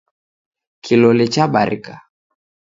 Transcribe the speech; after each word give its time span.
Kilole 0.83 1.25
chabarika 1.33 1.93